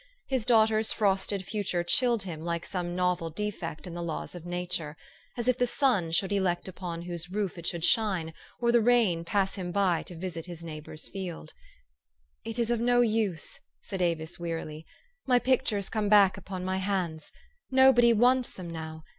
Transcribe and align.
His 0.25 0.45
daugh 0.45 0.65
ter's 0.69 0.91
frosted 0.91 1.45
future 1.45 1.83
chilled 1.83 2.23
Mm 2.23 2.41
like 2.41 2.65
some 2.65 2.95
novel 2.95 3.29
defect 3.29 3.85
in 3.85 3.93
the 3.93 4.01
laws 4.01 4.33
of 4.33 4.47
nature; 4.47 4.97
as 5.37 5.47
if 5.47 5.59
the 5.59 5.67
sun 5.67 6.09
should 6.09 6.31
elect 6.31 6.67
upon 6.67 7.03
whose 7.03 7.29
roof 7.29 7.55
it 7.55 7.67
should 7.67 7.83
shine, 7.85 8.33
or 8.59 8.71
the 8.71 8.81
rain 8.81 9.23
pass 9.23 9.53
him 9.53 9.71
by 9.71 10.01
to 10.07 10.15
visit 10.17 10.47
his 10.47 10.63
neighbor's 10.63 11.07
field.." 11.07 11.53
It 12.43 12.57
is 12.57 12.71
of 12.71 12.79
no 12.79 13.01
use," 13.01 13.59
said 13.83 14.01
Avis 14.01 14.39
wearily," 14.39 14.87
my 15.27 15.37
pictures 15.37 15.87
come 15.87 16.09
back 16.09 16.35
upon 16.35 16.65
my 16.65 16.77
hands. 16.77 17.31
Nobody 17.69 18.11
wants 18.11 18.51
them 18.53 18.71
now. 18.71 19.03